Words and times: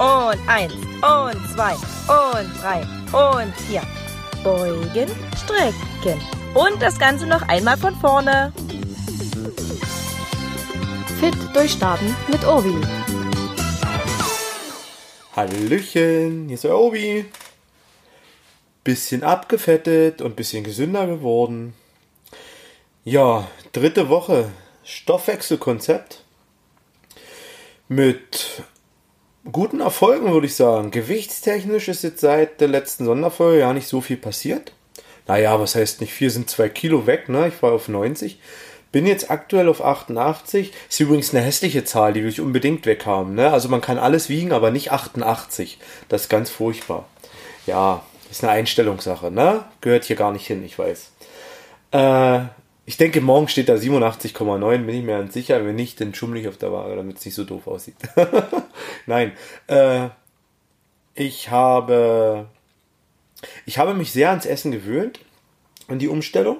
Und 0.00 0.38
eins. 0.48 0.72
Und 0.72 1.54
zwei. 1.54 1.74
Und 1.74 2.50
drei. 2.62 2.80
Und 3.12 3.54
vier. 3.66 3.82
Beugen, 4.42 5.10
strecken. 5.36 6.18
Und 6.54 6.80
das 6.80 6.98
Ganze 6.98 7.26
noch 7.26 7.42
einmal 7.48 7.76
von 7.76 7.94
vorne. 7.96 8.50
Fit 11.20 11.36
durchstarten 11.52 12.16
mit 12.28 12.42
Obi. 12.46 12.74
Hallöchen, 15.36 16.46
hier 16.46 16.54
ist 16.54 16.64
der 16.64 16.78
Obi. 16.78 17.26
Bisschen 18.82 19.22
abgefettet 19.22 20.22
und 20.22 20.34
bisschen 20.34 20.64
gesünder 20.64 21.06
geworden. 21.06 21.74
Ja, 23.04 23.46
dritte 23.72 24.08
Woche 24.08 24.50
Stoffwechselkonzept 24.82 26.24
mit 27.88 28.62
guten 29.50 29.80
Erfolgen, 29.80 30.32
würde 30.32 30.46
ich 30.46 30.54
sagen. 30.54 30.90
Gewichtstechnisch 30.90 31.88
ist 31.88 32.02
jetzt 32.02 32.20
seit 32.20 32.60
der 32.60 32.68
letzten 32.68 33.04
Sonderfolge 33.04 33.60
ja 33.60 33.72
nicht 33.72 33.88
so 33.88 34.00
viel 34.00 34.16
passiert. 34.16 34.72
Naja, 35.26 35.60
was 35.60 35.74
heißt 35.74 36.00
nicht 36.00 36.12
viel, 36.12 36.30
sind 36.30 36.50
zwei 36.50 36.68
Kilo 36.68 37.06
weg, 37.06 37.28
ne? 37.28 37.48
Ich 37.48 37.62
war 37.62 37.72
auf 37.72 37.88
90. 37.88 38.38
Bin 38.92 39.06
jetzt 39.06 39.30
aktuell 39.30 39.68
auf 39.68 39.84
88. 39.84 40.72
Ist 40.88 41.00
übrigens 41.00 41.32
eine 41.32 41.44
hässliche 41.44 41.84
Zahl, 41.84 42.12
die 42.12 42.22
will 42.22 42.30
ich 42.30 42.40
unbedingt 42.40 42.86
weghaben. 42.86 43.34
Ne? 43.34 43.52
Also 43.52 43.68
man 43.68 43.80
kann 43.80 43.98
alles 43.98 44.28
wiegen, 44.28 44.52
aber 44.52 44.72
nicht 44.72 44.90
88. 44.90 45.78
Das 46.08 46.22
ist 46.22 46.28
ganz 46.28 46.50
furchtbar. 46.50 47.06
Ja, 47.66 48.02
ist 48.30 48.42
eine 48.42 48.52
Einstellungssache, 48.52 49.30
ne? 49.30 49.64
Gehört 49.80 50.04
hier 50.04 50.16
gar 50.16 50.32
nicht 50.32 50.46
hin, 50.46 50.64
ich 50.64 50.76
weiß. 50.76 51.10
Äh, 51.92 52.40
ich 52.90 52.96
denke, 52.96 53.20
morgen 53.20 53.46
steht 53.46 53.68
da 53.68 53.74
87,9, 53.74 54.78
bin 54.78 54.96
ich 54.96 55.04
mir 55.04 55.16
ganz 55.16 55.32
sicher. 55.32 55.64
Wenn 55.64 55.76
nicht, 55.76 56.00
dann 56.00 56.12
schummel 56.12 56.40
ich 56.40 56.48
auf 56.48 56.56
der 56.56 56.72
Waage, 56.72 56.96
damit 56.96 57.18
es 57.18 57.24
nicht 57.24 57.36
so 57.36 57.44
doof 57.44 57.68
aussieht. 57.68 57.94
Nein. 59.06 59.30
Äh, 59.68 60.08
ich 61.14 61.52
habe. 61.52 62.48
Ich 63.64 63.78
habe 63.78 63.94
mich 63.94 64.10
sehr 64.10 64.30
ans 64.30 64.44
Essen 64.44 64.72
gewöhnt, 64.72 65.20
an 65.86 66.00
die 66.00 66.08
Umstellung. 66.08 66.56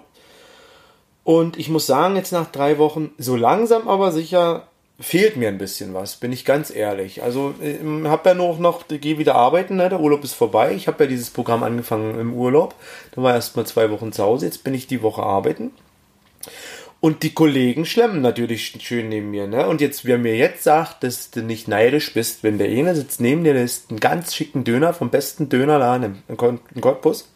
Und 1.25 1.59
ich 1.59 1.69
muss 1.69 1.89
sagen, 1.89 2.15
jetzt 2.15 2.31
nach 2.31 2.49
drei 2.53 2.79
Wochen, 2.79 3.11
so 3.19 3.35
langsam 3.35 3.89
aber 3.89 4.13
sicher, 4.13 4.69
fehlt 5.01 5.37
mir 5.37 5.49
ein 5.49 5.59
bisschen 5.59 5.95
was, 5.95 6.15
bin 6.15 6.33
ich 6.33 6.45
ganz 6.45 6.71
ehrlich. 6.71 7.25
Also 7.25 7.55
ich 7.61 7.81
ähm, 7.81 8.07
habe 8.07 8.29
ja 8.29 8.35
noch, 8.37 8.61
noch 8.61 8.87
gehe 8.87 9.19
wieder 9.19 9.35
arbeiten, 9.35 9.75
ne? 9.75 9.89
der 9.89 9.99
Urlaub 9.99 10.23
ist 10.23 10.35
vorbei. 10.35 10.75
Ich 10.77 10.87
habe 10.87 11.03
ja 11.03 11.11
dieses 11.11 11.31
Programm 11.31 11.65
angefangen 11.65 12.21
im 12.21 12.35
Urlaub. 12.35 12.77
Da 13.17 13.23
war 13.23 13.35
erst 13.35 13.57
mal 13.57 13.67
zwei 13.67 13.91
Wochen 13.91 14.13
zu 14.13 14.23
Hause, 14.23 14.47
jetzt 14.47 14.63
bin 14.63 14.75
ich 14.75 14.87
die 14.87 15.03
Woche 15.03 15.25
arbeiten. 15.25 15.73
Und 17.01 17.23
die 17.23 17.33
Kollegen 17.33 17.87
schlemmen 17.87 18.21
natürlich 18.21 18.77
schön 18.81 19.09
neben 19.09 19.31
mir. 19.31 19.47
Ne? 19.47 19.67
Und 19.67 19.81
jetzt, 19.81 20.05
wer 20.05 20.19
mir 20.19 20.37
jetzt 20.37 20.65
sagt, 20.65 21.03
dass 21.03 21.31
du 21.31 21.41
nicht 21.41 21.67
neidisch 21.67 22.13
bist, 22.13 22.43
wenn 22.43 22.59
der 22.59 22.69
eine 22.69 22.95
sitzt 22.95 23.23
neben 23.23 23.43
dir, 23.43 23.55
der 23.55 23.65
ist 23.65 23.91
einen 23.91 24.01
ganz 24.01 24.35
schicken 24.35 24.65
Döner 24.65 24.93
vom 24.93 25.09
besten 25.09 25.49
Dönerladen 25.49 26.23
im, 26.29 26.61
im 26.75 26.81
Cottbus. 26.81 27.31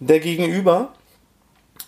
Der 0.00 0.18
Gegenüber, 0.18 0.92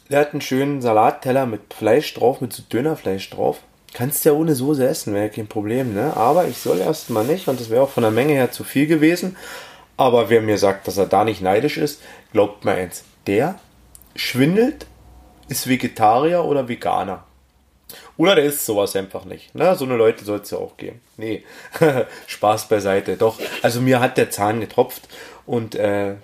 der 0.09 0.21
hat 0.21 0.33
einen 0.33 0.41
schönen 0.41 0.81
Salatteller 0.83 1.47
mit 1.47 1.75
Fleisch 1.75 2.15
drauf, 2.15 2.41
mit 2.41 2.53
so 2.53 2.63
Dönerfleisch 2.63 3.29
drauf. 3.31 3.59
Kannst 3.93 4.25
ja 4.25 4.33
ohne 4.33 4.55
Soße 4.55 4.87
essen, 4.87 5.15
wäre 5.15 5.31
kein 5.31 5.49
Problem, 5.49 5.95
ne? 5.95 6.17
Aber 6.17 6.47
ich 6.47 6.59
soll 6.59 6.79
erstmal 6.79 7.25
nicht 7.25 7.49
und 7.49 7.61
das 7.61 7.71
wäre 7.71 7.83
auch 7.83 7.91
von 7.91 8.03
der 8.03 8.13
Menge 8.13 8.35
her 8.35 8.53
zu 8.53 8.65
viel 8.65 8.87
gewesen. 8.87 9.37
Aber 9.97 10.31
wer 10.31 10.41
mir 10.41 10.59
sagt, 10.59 10.87
dass 10.87 10.97
er 10.97 11.07
da 11.07 11.25
nicht 11.25 11.43
neidisch 11.43 11.77
ist, 11.77 12.01
glaubt 12.33 12.65
mir 12.65 12.73
eins. 12.73 13.05
Der 13.27 13.59
schwindelt 14.15 14.87
ist 15.49 15.69
Vegetarier 15.69 16.45
oder 16.45 16.69
Veganer. 16.69 17.25
Oder 18.17 18.37
der 18.37 18.45
ist 18.45 18.65
sowas 18.65 18.97
einfach 18.97 19.25
nicht. 19.25 19.55
Ne? 19.55 19.75
So 19.77 19.85
eine 19.85 19.97
Leute 19.97 20.25
soll 20.25 20.41
es 20.41 20.51
ja 20.51 20.59
auch 20.59 20.77
geben. 20.77 21.01
Nee, 21.17 21.45
Spaß 22.27 22.69
beiseite. 22.69 23.17
Doch, 23.17 23.39
also 23.63 23.81
mir 23.81 24.01
hat 24.01 24.17
der 24.17 24.31
Zahn 24.31 24.61
getropft 24.61 25.03
und 25.47 25.75
äh, 25.75 26.15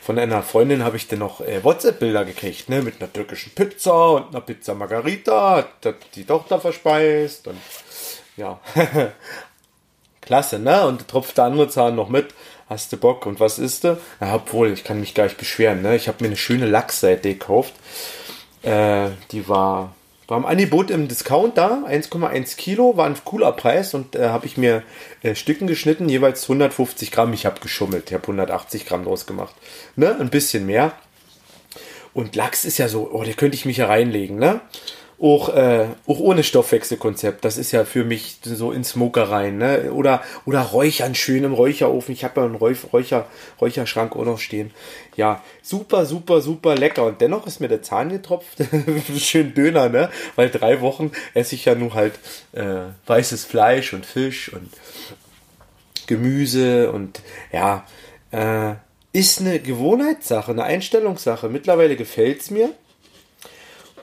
von 0.00 0.18
einer 0.18 0.42
Freundin 0.42 0.84
habe 0.84 0.96
ich 0.96 1.08
dann 1.08 1.20
noch 1.20 1.40
äh, 1.40 1.62
WhatsApp-Bilder 1.62 2.24
gekriegt, 2.24 2.68
ne? 2.68 2.82
Mit 2.82 3.00
einer 3.00 3.12
türkischen 3.12 3.52
Pizza 3.54 4.10
und 4.10 4.28
einer 4.28 4.40
Pizza 4.40 4.74
Margarita, 4.74 5.56
hat 5.56 5.94
die 6.14 6.24
Tochter 6.24 6.60
verspeist 6.60 7.48
und 7.48 7.58
ja. 8.36 8.60
Klasse, 10.20 10.58
ne? 10.58 10.86
Und 10.86 11.08
tropft 11.08 11.38
der 11.38 11.44
andere 11.44 11.68
Zahn 11.68 11.96
noch 11.96 12.08
mit. 12.08 12.34
Hast 12.72 12.90
du 12.90 12.96
Bock? 12.96 13.26
Und 13.26 13.38
was 13.38 13.58
ist 13.58 13.84
du? 13.84 13.98
Na, 14.18 14.34
obwohl, 14.34 14.72
ich 14.72 14.82
kann 14.82 14.98
mich 14.98 15.12
gar 15.12 15.24
nicht 15.24 15.36
beschweren. 15.36 15.82
Ne? 15.82 15.94
Ich 15.94 16.08
habe 16.08 16.18
mir 16.22 16.28
eine 16.28 16.38
schöne 16.38 16.64
Lachsseite 16.64 17.28
gekauft. 17.28 17.74
Äh, 18.62 19.10
die 19.30 19.46
war, 19.46 19.94
war 20.26 20.38
im 20.38 20.46
Angebot 20.46 20.90
im 20.90 21.06
Discount 21.06 21.58
da. 21.58 21.84
1,1 21.86 22.56
Kilo, 22.56 22.96
war 22.96 23.04
ein 23.04 23.16
cooler 23.26 23.52
Preis. 23.52 23.92
Und 23.92 24.16
äh, 24.16 24.30
habe 24.30 24.46
ich 24.46 24.56
mir 24.56 24.84
äh, 25.22 25.34
Stücken 25.34 25.66
geschnitten, 25.66 26.08
jeweils 26.08 26.44
150 26.44 27.10
Gramm. 27.10 27.34
Ich 27.34 27.44
habe 27.44 27.60
geschummelt. 27.60 28.04
Ich 28.06 28.14
habe 28.14 28.22
180 28.22 28.86
Gramm 28.86 29.04
draus 29.04 29.26
gemacht. 29.26 29.54
Ne? 29.94 30.16
Ein 30.18 30.30
bisschen 30.30 30.64
mehr. 30.64 30.92
Und 32.14 32.36
Lachs 32.36 32.64
ist 32.64 32.78
ja 32.78 32.88
so, 32.88 33.10
oh, 33.12 33.22
da 33.22 33.32
könnte 33.32 33.54
ich 33.54 33.66
mich 33.66 33.76
ja 33.76 33.86
reinlegen, 33.86 34.38
ne? 34.38 34.62
Auch, 35.22 35.54
äh, 35.54 35.86
auch 36.08 36.18
ohne 36.18 36.42
Stoffwechselkonzept. 36.42 37.44
Das 37.44 37.56
ist 37.56 37.70
ja 37.70 37.84
für 37.84 38.02
mich 38.02 38.38
so 38.42 38.72
in 38.72 38.82
Smoker 38.82 39.30
rein, 39.30 39.56
ne? 39.56 39.92
Oder, 39.92 40.22
oder 40.44 40.60
Räuchern 40.60 41.14
schön 41.14 41.44
im 41.44 41.52
Räucherofen. 41.52 42.12
Ich 42.12 42.24
habe 42.24 42.40
ja 42.40 42.46
einen 42.46 42.56
Räucher, 42.56 43.26
Räucherschrank 43.60 44.16
auch 44.16 44.24
noch 44.24 44.40
stehen. 44.40 44.72
Ja, 45.16 45.40
super, 45.62 46.06
super, 46.06 46.40
super 46.40 46.74
lecker. 46.74 47.04
Und 47.04 47.20
dennoch 47.20 47.46
ist 47.46 47.60
mir 47.60 47.68
der 47.68 47.82
Zahn 47.82 48.08
getropft. 48.08 48.58
schön 49.16 49.54
Döner, 49.54 49.88
ne? 49.88 50.10
Weil 50.34 50.50
drei 50.50 50.80
Wochen 50.80 51.12
esse 51.34 51.54
ich 51.54 51.66
ja 51.66 51.76
nur 51.76 51.94
halt 51.94 52.14
äh, 52.50 52.86
weißes 53.06 53.44
Fleisch 53.44 53.92
und 53.92 54.04
Fisch 54.04 54.52
und 54.52 54.70
Gemüse 56.08 56.90
und 56.90 57.22
ja, 57.52 57.86
äh, 58.32 58.74
ist 59.12 59.40
eine 59.40 59.60
Gewohnheitssache, 59.60 60.50
eine 60.50 60.64
Einstellungssache. 60.64 61.48
Mittlerweile 61.48 61.94
gefällt's 61.94 62.50
mir 62.50 62.70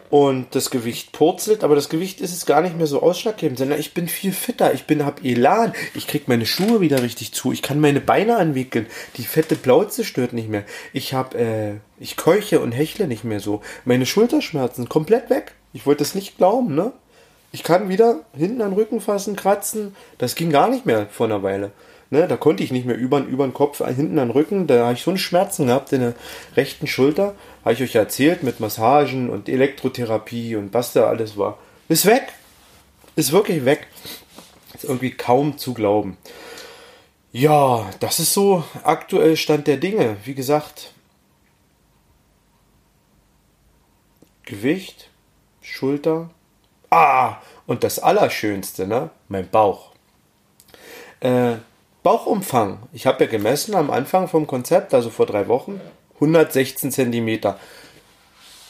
und 0.09 0.56
das 0.56 0.72
Gewicht 0.72 1.12
purzelt, 1.12 1.64
aber 1.64 1.75
das 1.75 1.90
Gewicht 1.90 2.20
ist 2.20 2.34
es 2.34 2.46
gar 2.46 2.62
nicht 2.62 2.78
mehr 2.78 2.88
so 2.88 3.02
ausschlaggebend, 3.02 3.59
sondern 3.59 3.80
ich 3.80 3.94
bin 3.94 4.08
viel 4.08 4.31
fitter, 4.31 4.74
ich 4.74 4.86
bin, 4.86 5.06
hab 5.06 5.24
Elan, 5.24 5.74
ich 5.94 6.08
krieg 6.08 6.28
meine 6.28 6.46
Schuhe 6.46 6.81
wieder 6.81 7.03
richtig 7.03 7.34
zu, 7.34 7.52
ich 7.52 7.62
kann 7.62 7.80
meine 7.80 8.02
Beine 8.02 8.38
anwickeln, 8.38 8.88
die 9.18 9.24
fette 9.24 9.56
Plauze 9.56 10.03
stört 10.03 10.34
nicht 10.34 10.50
mehr, 10.50 10.64
ich 10.94 11.14
hab, 11.14 11.36
äh, 11.36 11.75
ich 12.00 12.18
keuche 12.18 12.59
und 12.59 12.72
hechle 12.72 13.08
nicht 13.08 13.24
mehr 13.24 13.40
so, 13.40 13.62
meine 13.86 14.06
Schulterschmerzen 14.06 14.90
komplett 14.90 15.30
weg, 15.30 15.53
ich 15.74 15.86
wollte 15.86 16.03
es 16.03 16.16
nicht 16.16 16.38
glauben, 16.38 16.74
ne? 16.74 16.92
Ich 17.52 17.64
kann 17.64 17.90
wieder 17.90 18.19
hinten 18.38 18.62
an 18.62 18.72
den 18.72 18.78
Rücken 18.78 19.02
fassen, 19.02 19.36
kratzen, 19.36 19.96
das 20.19 20.36
ging 20.36 20.52
gar 20.52 20.69
nicht 20.69 20.86
mehr 20.86 21.08
vor 21.08 21.25
einer 21.25 21.42
Weile. 21.42 21.72
Ne, 22.12 22.28
da 22.28 22.38
konnte 22.38 22.64
ich 22.64 22.72
nicht 22.72 22.88
mehr 22.88 22.98
über, 22.98 23.22
den 23.22 23.53
Kopf, 23.53 23.86
hinten 23.86 24.18
an 24.18 24.30
den 24.30 24.31
Rücken, 24.31 24.66
da 24.66 24.86
habe 24.86 24.94
ich 24.94 25.03
so 25.03 25.12
einen 25.12 25.19
Schmerzen 25.19 25.68
gehabt 25.68 25.94
in 25.94 26.02
der 26.02 26.14
rechten 26.56 26.88
Schulter. 26.88 27.36
Habe 27.69 27.75
ich 27.75 27.84
euch 27.84 27.94
erzählt 27.94 28.41
mit 28.41 28.59
Massagen 28.59 29.30
und 29.30 29.47
Elektrotherapie 29.47 30.56
und 30.56 30.74
was 30.74 30.94
da 30.94 31.06
alles 31.06 31.38
war. 31.38 31.59
Ist 31.88 32.07
weg. 32.07 32.34
Ist 33.16 33.31
wirklich 33.31 33.63
weg. 33.63 33.85
Ist 34.74 34.85
irgendwie 34.85 35.12
kaum 35.12 35.59
zu 35.59 35.75
glauben. 35.75 36.18
Ja, 37.31 37.88
das 38.00 38.19
ist 38.19 38.34
so 38.34 38.63
aktuell 38.81 39.38
Stand 39.38 39.68
der 39.68 39.78
Dinge. 39.78 40.18
Wie 40.24 40.34
gesagt, 40.34 40.96
Gewicht, 44.46 45.12
Schulter. 45.62 46.31
Ah, 46.90 47.36
und 47.68 47.84
das 47.84 48.00
Allerschönste, 48.00 48.88
ne? 48.88 49.12
Mein 49.28 49.47
Bauch. 49.47 49.91
Äh, 51.19 51.57
Bauchumfang. 52.01 52.80
Ich 52.94 53.06
habe 53.06 53.25
ja 53.25 53.30
gemessen 53.30 53.75
am 53.75 53.91
Anfang 53.91 54.28
vom 54.28 54.47
Konzept, 54.47 54.96
also 54.96 55.12
vor 55.12 55.28
drei 55.28 55.47
Wochen, 55.47 55.80
116 56.19 56.91
cm. 56.91 57.56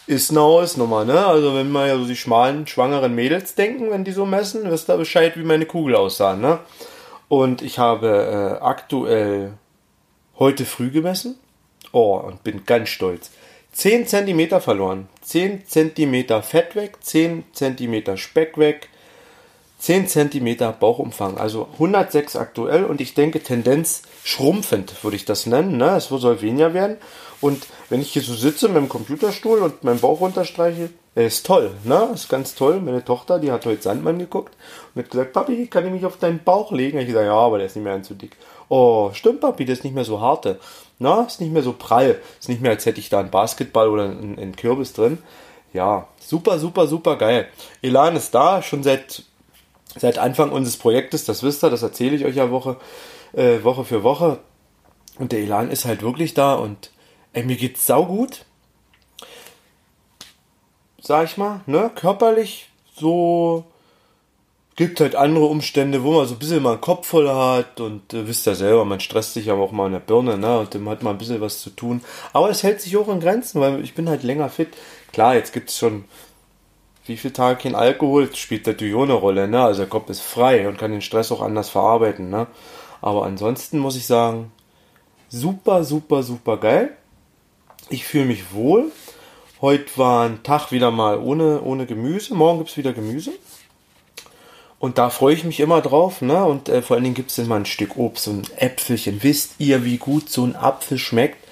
Ist 0.08 0.32
eine 0.32 0.40
Hausnummer, 0.40 1.06
ne? 1.06 1.26
Also 1.26 1.54
wenn 1.54 1.72
man 1.72 1.88
ja 1.88 1.98
so 1.98 2.06
die 2.06 2.16
schmalen, 2.16 2.66
schwangeren 2.66 3.14
Mädels 3.14 3.56
denken, 3.56 3.92
wenn 3.92 4.04
die 4.04 4.12
so 4.12 4.26
messen, 4.26 4.70
wisst 4.70 4.90
ihr 4.90 4.98
Bescheid, 4.98 5.38
wie 5.38 5.44
meine 5.44 5.66
Kugel 5.66 5.96
aussah, 5.96 6.36
ne? 6.36 6.60
Und 7.28 7.62
ich 7.62 7.78
habe 7.78 8.58
äh, 8.60 8.64
aktuell 8.64 9.54
heute 10.40 10.66
früh 10.66 10.90
gemessen. 10.90 11.36
Oh, 11.92 12.16
und 12.18 12.44
bin 12.44 12.66
ganz 12.66 12.90
stolz. 12.90 13.32
10 13.74 14.08
cm 14.08 14.60
verloren. 14.62 15.08
10 15.22 15.66
cm 15.66 16.42
Fett 16.42 16.76
weg, 16.76 16.98
10 17.02 17.44
cm 17.54 18.18
Speck 18.18 18.58
weg, 18.58 18.90
10 19.80 20.08
cm 20.08 20.58
Bauchumfang, 20.80 21.38
also 21.38 21.68
106 21.74 22.36
aktuell 22.36 22.84
und 22.84 23.00
ich 23.00 23.14
denke 23.14 23.42
Tendenz 23.42 24.04
schrumpfend, 24.24 25.04
würde 25.04 25.16
ich 25.16 25.26
das 25.26 25.46
nennen. 25.46 25.78
Ne? 25.78 25.96
Es 25.96 26.08
soll 26.08 26.42
weniger 26.42 26.74
werden. 26.74 26.98
Und 27.42 27.68
wenn 27.90 28.02
ich 28.02 28.12
hier 28.12 28.22
so 28.22 28.34
sitze 28.34 28.68
mit 28.68 28.78
dem 28.78 28.90
Computerstuhl 28.90 29.60
und 29.60 29.84
meinen 29.86 30.02
Bauch 30.02 30.20
runterstreiche, 30.20 30.90
äh, 31.16 31.28
ist 31.28 31.46
toll, 31.46 31.72
ne? 31.86 32.10
Ist 32.14 32.28
ganz 32.28 32.54
toll. 32.56 32.82
Meine 32.82 33.04
Tochter, 33.04 33.40
die 33.40 33.52
hat 33.52 33.66
heute 33.66 33.82
Sandmann 33.82 34.20
geguckt 34.20 34.56
und 34.94 35.04
hat 35.04 35.12
gesagt, 35.12 35.34
Papi, 35.34 35.68
kann 35.68 35.86
ich 35.86 35.92
mich 35.92 36.06
auf 36.06 36.18
deinen 36.18 36.44
Bauch 36.44 36.74
legen? 36.74 36.98
Ich 37.00 37.08
gesagt, 37.08 37.26
ja, 37.26 37.34
aber 37.34 37.58
der 37.58 37.68
ist 37.68 37.78
nicht 37.78 37.86
mehr 37.86 38.04
zu 38.04 38.14
dick. 38.14 38.36
Oh, 38.68 39.12
stimmt, 39.14 39.40
Papi, 39.40 39.64
der 39.64 39.74
ist 39.74 39.86
nicht 39.86 39.96
mehr 39.96 40.04
so 40.04 40.20
harte. 40.20 40.60
Na, 41.00 41.22
ist 41.24 41.40
nicht 41.40 41.54
mehr 41.54 41.64
so 41.64 41.74
prall. 41.74 42.20
Ist 42.40 42.50
nicht 42.50 42.62
mehr, 42.62 42.72
als 42.72 42.86
hätte 42.86 43.00
ich 43.00 43.10
da 43.10 43.22
einen 43.22 43.32
Basketball 43.32 43.88
oder 43.88 44.04
einen, 44.04 44.38
einen 44.38 44.56
Kürbis 44.58 44.92
drin. 44.92 45.20
Ja, 45.72 46.08
super, 46.20 46.60
super, 46.60 46.88
super 46.88 47.16
geil. 47.16 47.48
Elan 47.82 48.18
ist 48.18 48.36
da, 48.36 48.62
schon 48.62 48.84
seit 48.84 49.24
seit 49.96 50.18
Anfang 50.18 50.52
unseres 50.52 50.78
Projektes, 50.78 51.26
das 51.26 51.44
wisst 51.44 51.64
ihr, 51.64 51.70
das 51.70 51.82
erzähle 51.82 52.16
ich 52.16 52.26
euch 52.26 52.36
ja 52.36 52.52
Woche, 52.52 52.78
äh, 53.34 53.64
Woche 53.64 53.86
für 53.86 54.04
Woche. 54.04 54.40
Und 55.18 55.32
der 55.32 55.40
Elan 55.40 55.72
ist 55.72 55.86
halt 55.86 56.02
wirklich 56.02 56.34
da 56.34 56.56
und 56.56 56.92
ey, 57.34 57.44
mir 57.44 57.58
geht's 57.58 57.86
saugut. 57.86 58.46
Sag 61.02 61.26
ich 61.26 61.38
mal, 61.38 61.62
ne? 61.66 61.92
Körperlich 61.94 62.70
so 62.96 63.66
gibt 64.76 65.02
halt 65.02 65.16
andere 65.16 65.46
Umstände, 65.46 66.04
wo 66.04 66.14
man 66.14 66.26
so 66.26 66.36
ein 66.36 66.40
bisschen 66.40 66.64
mal 66.64 66.72
einen 66.72 66.82
Kopf 66.82 67.08
voll 67.08 67.28
hat 67.28 67.82
und 67.82 68.14
äh, 68.14 68.26
wisst 68.28 68.46
ja 68.46 68.56
selber, 68.56 68.86
man 68.86 69.02
stresst 69.02 69.34
sich 69.34 69.50
aber 69.50 69.62
auch 69.62 69.74
mal 69.74 69.88
in 69.88 69.92
der 69.92 70.00
Birne, 70.00 70.38
ne? 70.38 70.60
Und 70.60 70.74
dann 70.74 70.88
hat 70.88 71.04
man 71.04 71.16
ein 71.16 71.18
bisschen 71.18 71.42
was 71.42 71.60
zu 71.60 71.70
tun. 71.70 72.02
Aber 72.32 72.50
es 72.50 72.64
hält 72.64 72.80
sich 72.80 72.96
auch 72.96 73.10
in 73.10 73.20
Grenzen, 73.20 73.60
weil 73.60 73.84
ich 73.84 73.94
bin 73.94 74.08
halt 74.08 74.24
länger 74.24 74.50
fit. 74.50 74.70
Klar, 75.12 75.36
jetzt 75.36 75.52
gibt's 75.52 75.78
schon 75.78 76.06
wie 77.10 77.18
viele 77.18 77.34
Tage 77.34 77.64
kein 77.64 77.76
Alkohol, 77.76 78.34
spielt 78.36 78.68
natürlich 78.68 78.96
auch 78.96 79.04
eine 79.04 79.14
Rolle, 79.14 79.48
ne? 79.48 79.62
Also 79.64 79.82
der 79.82 79.90
Kopf 79.90 80.10
ist 80.10 80.22
frei 80.22 80.68
und 80.68 80.78
kann 80.78 80.92
den 80.92 81.02
Stress 81.02 81.32
auch 81.32 81.42
anders 81.42 81.70
verarbeiten, 81.70 82.30
ne? 82.30 82.48
Aber 83.02 83.26
ansonsten 83.26 83.80
muss 83.80 83.96
ich 83.96 84.06
sagen, 84.06 84.52
super, 85.28 85.84
super, 85.84 86.24
super 86.24 86.58
geil. 86.58 86.96
Ich 87.90 88.06
fühle 88.06 88.26
mich 88.26 88.54
wohl. 88.54 88.92
Heute 89.62 89.86
war 89.98 90.26
ein 90.26 90.44
Tag 90.44 90.72
wieder 90.72 90.92
mal 90.92 91.18
ohne, 91.18 91.62
ohne 91.62 91.86
Gemüse. 91.86 92.34
Morgen 92.34 92.60
gibt's 92.60 92.78
wieder 92.78 92.94
Gemüse. 92.94 93.32
Und 94.78 94.98
da 94.98 95.10
freue 95.10 95.34
ich 95.34 95.44
mich 95.44 95.60
immer 95.60 95.82
drauf, 95.82 96.22
ne? 96.22 96.46
Und 96.46 96.70
äh, 96.70 96.82
vor 96.82 96.96
allen 96.96 97.04
Dingen 97.04 97.16
gibt 97.16 97.32
es 97.32 97.48
mal 97.48 97.58
ein 97.58 97.66
Stück 97.66 97.98
Obst, 97.98 98.26
so 98.26 98.32
ein 98.32 98.44
Äpfelchen. 98.58 99.24
Wisst 99.24 99.56
ihr, 99.58 99.84
wie 99.84 99.98
gut 99.98 100.30
so 100.30 100.46
ein 100.46 100.56
Apfel 100.56 100.98
schmeckt 100.98 101.44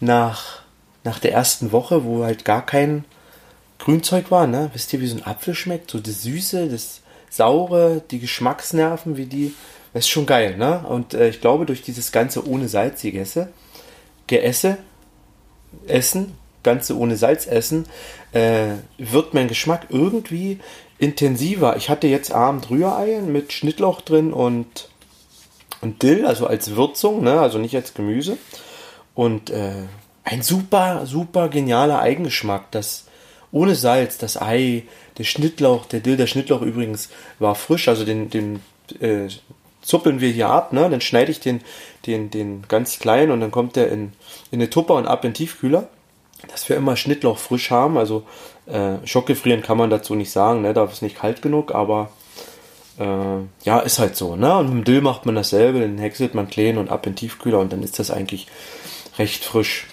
nach, 0.00 0.60
nach 1.04 1.18
der 1.18 1.32
ersten 1.32 1.72
Woche, 1.72 2.04
wo 2.04 2.24
halt 2.24 2.44
gar 2.44 2.66
kein 2.66 3.04
Grünzeug 3.78 4.30
war, 4.30 4.46
ne? 4.46 4.70
Wisst 4.72 4.92
ihr, 4.92 5.00
wie 5.00 5.06
so 5.06 5.16
ein 5.16 5.26
Apfel 5.26 5.54
schmeckt? 5.54 5.90
So 5.90 6.00
das 6.00 6.22
Süße, 6.22 6.68
das 6.68 7.00
Saure, 7.30 8.02
die 8.10 8.18
Geschmacksnerven, 8.18 9.16
wie 9.16 9.26
die. 9.26 9.54
Das 9.92 10.04
ist 10.04 10.10
schon 10.10 10.26
geil, 10.26 10.56
ne? 10.56 10.84
Und 10.88 11.14
äh, 11.14 11.28
ich 11.28 11.40
glaube, 11.40 11.66
durch 11.66 11.82
dieses 11.82 12.12
Ganze 12.12 12.46
ohne 12.46 12.68
Salz 12.68 13.02
gegessen, 13.02 13.48
geesse, 14.26 14.78
essen, 15.86 16.34
Ganze 16.62 16.96
ohne 16.96 17.16
Salz 17.16 17.46
essen, 17.46 17.86
äh, 18.32 18.74
wird 18.98 19.34
mein 19.34 19.48
Geschmack 19.48 19.86
irgendwie 19.88 20.58
intensiver. 20.98 21.76
Ich 21.76 21.88
hatte 21.88 22.06
jetzt 22.08 22.32
Abend 22.32 22.70
Rührei 22.70 23.20
mit 23.20 23.52
Schnittlauch 23.52 24.00
drin 24.00 24.32
und, 24.32 24.88
und 25.80 26.02
Dill, 26.02 26.26
also 26.26 26.46
als 26.46 26.74
Würzung, 26.76 27.22
ne? 27.22 27.40
also 27.40 27.58
nicht 27.58 27.76
als 27.76 27.94
Gemüse. 27.94 28.36
Und 29.14 29.50
äh, 29.50 29.84
ein 30.24 30.42
super, 30.42 31.06
super 31.06 31.48
genialer 31.48 32.00
Eigengeschmack. 32.00 32.70
Das 32.70 33.06
ohne 33.52 33.74
Salz, 33.74 34.18
das 34.18 34.40
Ei, 34.40 34.84
der 35.16 35.24
Schnittlauch, 35.24 35.86
der 35.86 36.00
Dill, 36.00 36.16
der 36.16 36.26
Schnittlauch 36.26 36.62
übrigens 36.62 37.08
war 37.38 37.54
frisch, 37.54 37.88
also 37.88 38.04
den, 38.04 38.30
den 38.30 38.60
äh, 39.00 39.28
zuppeln 39.82 40.20
wir 40.20 40.30
hier 40.30 40.48
ab, 40.48 40.72
ne? 40.72 40.88
Dann 40.90 41.00
schneide 41.00 41.30
ich 41.30 41.40
den, 41.40 41.60
den, 42.06 42.30
den 42.30 42.64
ganz 42.68 42.98
klein 42.98 43.30
und 43.30 43.40
dann 43.40 43.50
kommt 43.50 43.76
der 43.76 43.90
in, 43.90 44.12
in 44.50 44.60
eine 44.60 44.70
Tupper 44.70 44.94
und 44.94 45.06
ab 45.06 45.24
in 45.24 45.30
den 45.30 45.34
Tiefkühler. 45.34 45.88
Dass 46.48 46.68
wir 46.68 46.76
immer 46.76 46.96
Schnittlauch 46.96 47.36
frisch 47.36 47.72
haben, 47.72 47.98
also 47.98 48.22
äh, 48.66 49.04
Schockgefrieren 49.04 49.62
kann 49.62 49.76
man 49.76 49.90
dazu 49.90 50.14
nicht 50.14 50.30
sagen, 50.30 50.62
ne? 50.62 50.72
da 50.72 50.84
ist 50.84 51.02
nicht 51.02 51.16
kalt 51.16 51.42
genug, 51.42 51.74
aber 51.74 52.10
äh, 52.98 53.04
ja, 53.64 53.80
ist 53.80 53.98
halt 53.98 54.14
so. 54.14 54.36
Ne? 54.36 54.56
Und 54.56 54.66
mit 54.66 54.74
dem 54.74 54.84
Dill 54.84 55.00
macht 55.00 55.26
man 55.26 55.34
dasselbe, 55.34 55.80
den 55.80 55.98
häckselt 55.98 56.34
man 56.34 56.48
klein 56.48 56.78
und 56.78 56.90
ab 56.90 57.06
in 57.06 57.12
den 57.12 57.16
Tiefkühler 57.16 57.58
und 57.58 57.72
dann 57.72 57.82
ist 57.82 57.98
das 57.98 58.12
eigentlich 58.12 58.46
recht 59.18 59.44
frisch. 59.44 59.86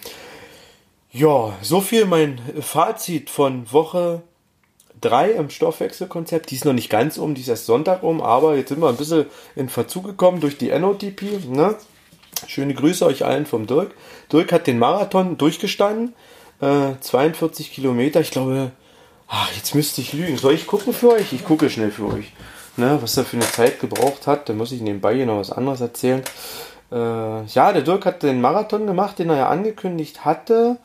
Ja, 1.18 1.54
so 1.62 1.80
viel 1.80 2.04
mein 2.04 2.42
Fazit 2.60 3.30
von 3.30 3.72
Woche 3.72 4.22
3 5.00 5.32
im 5.32 5.50
Stoffwechselkonzept. 5.50 6.52
Die 6.52 6.56
ist 6.56 6.66
noch 6.66 6.74
nicht 6.74 6.90
ganz 6.90 7.18
um, 7.18 7.36
die 7.36 7.40
ist 7.40 7.48
erst 7.48 7.68
Sonntag 7.68 8.04
um, 8.04 8.20
aber 8.20 8.58
jetzt 8.58 8.68
sind 8.68 8.82
wir 8.82 8.90
ein 8.90 8.98
bisschen 8.98 9.26
in 9.56 9.70
Verzug 9.70 10.04
gekommen 10.04 10.42
durch 10.42 10.58
die 10.58 10.78
NOTP. 10.78 11.48
Ne? 11.48 11.78
Schöne 12.48 12.74
Grüße 12.74 13.06
euch 13.06 13.24
allen 13.24 13.46
vom 13.46 13.66
Dirk. 13.66 13.92
Dirk 14.30 14.52
hat 14.52 14.68
den 14.68 14.78
Marathon 14.78 15.38
durchgestanden. 15.38 16.14
Äh, 16.60 17.00
42 17.00 17.72
Kilometer, 17.72 18.20
ich 18.20 18.32
glaube, 18.32 18.74
ach, 19.30 19.56
jetzt 19.56 19.74
müsste 19.74 20.02
ich 20.02 20.12
lügen. 20.12 20.38
Soll 20.38 20.56
ich 20.56 20.68
gucken 20.68 20.92
für 20.92 21.12
euch? 21.12 21.32
Ich 21.32 21.46
gucke 21.46 21.70
schnell 21.70 21.92
für 21.92 22.08
euch. 22.08 22.34
Ne, 22.76 23.00
was 23.02 23.16
er 23.16 23.24
für 23.24 23.38
eine 23.38 23.50
Zeit 23.50 23.80
gebraucht 23.80 24.28
hat, 24.28 24.50
da 24.50 24.54
muss 24.54 24.74
ich 24.74 24.82
nebenbei 24.82 25.16
hier 25.16 25.26
noch 25.26 25.40
was 25.40 25.50
anderes 25.50 25.80
erzählen. 25.80 26.24
Äh, 26.92 27.46
ja, 27.46 27.74
der 27.74 27.82
Dirk 27.82 28.06
hat 28.06 28.24
den 28.24 28.42
Marathon 28.42 28.88
gemacht, 28.88 29.20
den 29.20 29.30
er 29.30 29.38
ja 29.38 29.50
angekündigt 29.50 30.26
hatte 30.26 30.78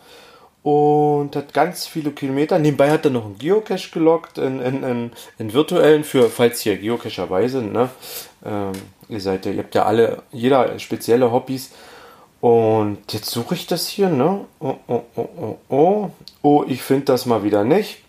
und 0.63 1.35
hat 1.37 1.55
ganz 1.55 1.87
viele 1.87 2.11
Kilometer. 2.11 2.59
Nebenbei 2.59 2.91
hat 2.91 3.05
er 3.05 3.11
noch 3.11 3.25
einen 3.25 3.39
Geocache 3.39 3.91
gelockt, 3.93 4.39
in, 4.39 4.61
in, 4.61 4.83
in, 4.83 5.11
in 5.39 5.53
virtuellen, 5.53 6.05
für, 6.05 6.29
falls 6.29 6.61
hier 6.61 6.77
Geocacherweise, 6.77 7.63
ne? 7.63 7.89
Ähm, 8.45 8.73
ihr 9.09 9.21
seid 9.21 9.47
ja, 9.47 9.53
ihr 9.53 9.63
habt 9.63 9.75
ja 9.75 9.85
alle, 9.85 10.23
jeder 10.33 10.79
spezielle 10.79 11.33
Hobbys. 11.33 11.73
Und 12.41 13.13
jetzt 13.13 13.31
suche 13.31 13.55
ich 13.55 13.67
das 13.67 13.87
hier, 13.87 14.09
ne? 14.09 14.41
Oh, 14.61 14.77
oh, 14.87 15.03
oh, 15.17 15.29
oh, 15.37 15.57
oh. 15.69 16.11
Oh, 16.43 16.65
ich 16.67 16.83
finde 16.83 17.07
das 17.07 17.27
mal 17.27 17.43
wieder 17.43 17.65
nicht. 17.65 18.03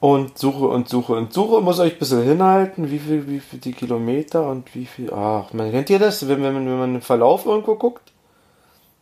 Und 0.00 0.38
suche 0.38 0.66
und 0.68 0.88
suche 0.88 1.14
und 1.14 1.32
suche, 1.32 1.60
muss 1.60 1.80
euch 1.80 1.94
ein 1.94 1.98
bisschen 1.98 2.22
hinhalten, 2.22 2.90
wie 2.90 3.00
viel, 3.00 3.26
wie 3.26 3.40
viel 3.40 3.58
die 3.58 3.72
Kilometer 3.72 4.48
und 4.48 4.72
wie 4.74 4.86
viel. 4.86 5.12
Ach, 5.12 5.52
man 5.52 5.72
kennt 5.72 5.90
ihr 5.90 5.98
das, 5.98 6.28
wenn, 6.28 6.42
wenn, 6.42 6.54
wenn 6.54 6.78
man 6.78 6.92
den 6.94 7.02
Verlauf 7.02 7.46
irgendwo 7.46 7.74
guckt? 7.74 8.12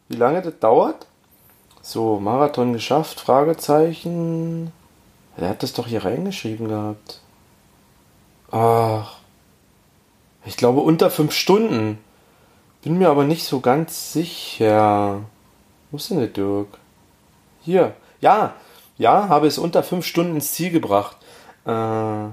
Wie 0.08 0.16
lange 0.16 0.40
das 0.40 0.58
dauert? 0.58 1.06
So, 1.82 2.18
Marathon 2.18 2.72
geschafft, 2.72 3.20
Fragezeichen. 3.20 4.72
Er 5.36 5.50
hat 5.50 5.62
das 5.62 5.74
doch 5.74 5.86
hier 5.86 6.04
reingeschrieben 6.04 6.68
gehabt. 6.68 7.20
Ach. 8.50 9.18
Ich 10.46 10.56
glaube 10.56 10.80
unter 10.80 11.10
fünf 11.10 11.32
Stunden. 11.32 11.98
Bin 12.82 12.98
mir 12.98 13.10
aber 13.10 13.24
nicht 13.24 13.44
so 13.44 13.60
ganz 13.60 14.12
sicher. 14.12 15.20
Wo 15.90 15.96
ist 15.96 16.10
denn 16.10 16.18
der 16.18 16.28
Dirk? 16.28 16.78
Hier. 17.62 17.94
Ja, 18.20 18.54
ja, 18.98 19.28
habe 19.28 19.46
es 19.46 19.58
unter 19.58 19.82
fünf 19.82 20.06
Stunden 20.06 20.36
ins 20.36 20.52
Ziel 20.52 20.70
gebracht. 20.70 21.16
Äh, 21.66 22.26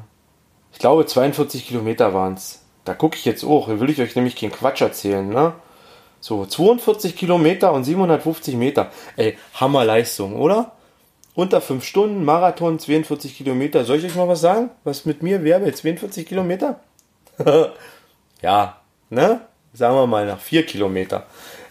ich 0.72 0.80
glaube 0.80 1.06
42 1.06 1.68
Kilometer 1.68 2.14
waren 2.14 2.34
es. 2.34 2.62
Da 2.86 2.94
gucke 2.94 3.18
ich 3.18 3.26
jetzt 3.26 3.44
auch. 3.44 3.68
Da 3.68 3.80
will 3.80 3.90
ich 3.90 4.02
euch 4.02 4.16
nämlich 4.16 4.36
keinen 4.36 4.52
Quatsch 4.52 4.82
erzählen, 4.82 5.28
ne? 5.28 5.54
So, 6.20 6.46
42 6.46 7.16
Kilometer 7.16 7.74
und 7.74 7.84
750 7.84 8.56
Meter. 8.56 8.92
Ey, 9.18 9.38
Hammerleistung, 9.56 10.36
oder? 10.38 10.72
Unter 11.36 11.60
5 11.60 11.84
Stunden, 11.84 12.24
Marathon, 12.24 12.80
42 12.80 13.36
Kilometer. 13.36 13.84
Soll 13.84 13.98
ich 13.98 14.06
euch 14.06 14.16
mal 14.16 14.28
was 14.28 14.42
sagen? 14.42 14.70
Was 14.84 15.06
mit 15.06 15.22
mir 15.22 15.44
wäre 15.44 15.60
bei 15.60 15.72
42 15.72 16.26
Kilometer? 16.26 16.80
ja, 18.42 18.78
ne? 19.10 19.42
sagen 19.74 19.96
wir 19.96 20.08
mal 20.08 20.26
nach 20.26 20.40
vier 20.40 20.66
Kilometer, 20.66 21.26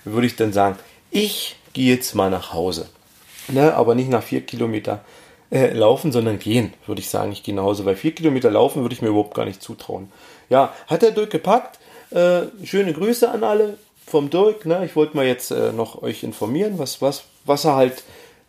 würde 0.04 0.26
ich 0.26 0.36
dann 0.36 0.52
sagen, 0.52 0.76
ich 1.10 1.56
gehe 1.72 1.94
jetzt 1.94 2.14
mal 2.14 2.30
nach 2.30 2.52
Hause. 2.52 2.88
Ne, 3.48 3.74
aber 3.74 3.94
nicht 3.94 4.08
nach 4.08 4.22
vier 4.22 4.42
Kilometer 4.42 5.04
äh, 5.50 5.72
laufen, 5.72 6.12
sondern 6.12 6.38
gehen, 6.38 6.72
würde 6.86 7.00
ich 7.00 7.10
sagen. 7.10 7.32
Ich 7.32 7.42
gehe 7.42 7.54
nach 7.54 7.64
Hause. 7.64 7.84
Weil 7.84 7.96
vier 7.96 8.14
Kilometer 8.14 8.50
laufen 8.50 8.82
würde 8.82 8.94
ich 8.94 9.02
mir 9.02 9.08
überhaupt 9.08 9.34
gar 9.34 9.44
nicht 9.44 9.62
zutrauen. 9.62 10.10
Ja, 10.48 10.72
hat 10.86 11.02
der 11.02 11.10
Dirk 11.10 11.30
gepackt. 11.30 11.78
Äh, 12.10 12.42
schöne 12.64 12.92
Grüße 12.92 13.30
an 13.30 13.44
alle 13.44 13.78
vom 14.06 14.30
Dirk. 14.30 14.66
Ne? 14.66 14.84
Ich 14.84 14.96
wollte 14.96 15.16
mal 15.16 15.26
jetzt 15.26 15.50
äh, 15.50 15.72
noch 15.72 16.02
euch 16.02 16.22
informieren, 16.22 16.78
was, 16.78 17.02
was, 17.02 17.24
was 17.44 17.64
er 17.64 17.76
halt 17.76 18.02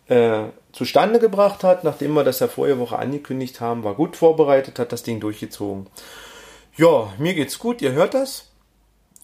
äh, 0.08 0.44
zustande 0.72 1.18
gebracht 1.18 1.64
hat, 1.64 1.84
nachdem 1.84 2.14
wir 2.14 2.24
das 2.24 2.40
ja 2.40 2.48
vorige 2.48 2.78
Woche 2.78 2.98
angekündigt 2.98 3.60
haben. 3.60 3.84
War 3.84 3.94
gut 3.94 4.16
vorbereitet, 4.16 4.78
hat 4.78 4.92
das 4.92 5.02
Ding 5.02 5.20
durchgezogen. 5.20 5.86
Ja, 6.76 7.12
mir 7.18 7.34
geht's 7.34 7.58
gut, 7.58 7.82
ihr 7.82 7.92
hört 7.92 8.14
das. 8.14 8.50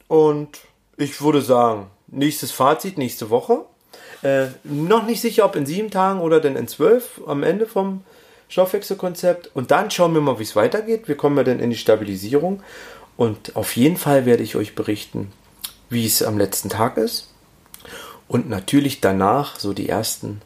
Und 0.09 0.61
ich 0.97 1.21
würde 1.21 1.41
sagen, 1.41 1.91
nächstes 2.09 2.53
Fazit 2.53 2.99
nächste 2.99 3.31
Woche. 3.31 3.65
Äh, 4.23 4.47
noch 4.65 5.07
nicht 5.07 5.21
sicher, 5.21 5.45
ob 5.45 5.57
in 5.57 5.67
sieben 5.67 5.91
Tagen 5.91 6.21
oder 6.21 6.41
denn 6.41 6.57
in 6.57 6.69
zwölf 6.69 7.21
am 7.27 7.43
Ende 7.43 7.67
vom 7.67 8.05
Stoffwechselkonzept. 8.49 9.51
Und 9.55 9.71
dann 9.71 9.91
schauen 9.91 10.15
wir 10.15 10.21
mal, 10.21 10.39
wie 10.39 10.45
es 10.45 10.57
weitergeht. 10.57 11.09
Wir 11.09 11.17
kommen 11.17 11.37
ja 11.37 11.45
dann 11.45 11.61
in 11.61 11.71
die 11.71 11.77
Stabilisierung. 11.77 12.63
Und 13.17 13.57
auf 13.57 13.77
jeden 13.77 13.97
Fall 13.97 14.27
werde 14.27 14.43
ich 14.43 14.57
euch 14.57 14.75
berichten, 14.75 15.33
wie 15.89 16.07
es 16.07 16.23
am 16.23 16.39
letzten 16.39 16.69
Tag 16.69 16.97
ist. 16.97 17.33
Und 18.29 18.49
natürlich 18.49 19.01
danach 19.01 19.59
so 19.59 19.73
die 19.73 19.89
ersten 19.89 20.41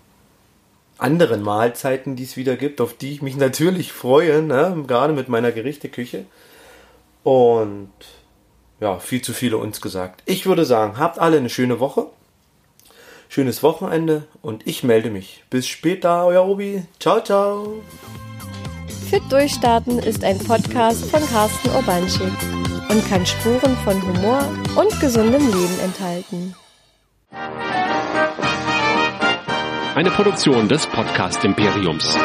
anderen 0.99 1.43
Mahlzeiten, 1.43 2.17
die 2.17 2.23
es 2.25 2.37
wieder 2.37 2.57
gibt, 2.57 2.81
auf 2.81 2.95
die 2.95 3.13
ich 3.13 3.23
mich 3.23 3.37
natürlich 3.39 3.93
freue, 3.93 4.43
ne? 4.43 4.85
gerade 4.87 5.13
mit 5.13 5.29
meiner 5.29 5.53
Gerichteküche. 5.53 6.27
Und 7.23 7.91
ja, 8.81 8.99
viel 8.99 9.23
zu 9.23 9.33
viele 9.33 9.57
uns 9.57 9.81
gesagt. 9.81 10.23
Ich 10.27 10.47
würde 10.47 10.65
sagen, 10.65 10.99
habt 10.99 11.19
alle 11.19 11.39
eine 11.39 11.51
schöne 11.51 11.81
Woche, 11.81 12.07
schönes 13.35 13.65
Wochenende 13.65 14.29
und 14.43 14.65
ich 14.65 14.85
melde 14.85 15.11
mich. 15.11 15.43
Bis 15.51 15.67
später, 15.67 16.25
euer 16.25 16.47
Obi. 16.47 16.85
Ciao, 17.01 17.21
ciao. 17.21 17.83
Fit 19.11 19.23
Durchstarten 19.29 19.99
ist 19.99 20.23
ein 20.23 20.39
Podcast 20.39 21.05
von 21.07 21.21
Carsten 21.27 21.69
Urbanschik 21.71 22.33
und 22.89 23.05
kann 23.09 23.27
Spuren 23.27 23.77
von 23.79 24.01
Humor 24.01 24.49
und 24.77 25.01
gesundem 25.01 25.45
Leben 25.49 25.81
enthalten. 25.83 26.55
Eine 29.97 30.13
Produktion 30.13 30.69
des 30.69 30.87
Podcast 30.87 31.45
Imperiums. 31.45 32.17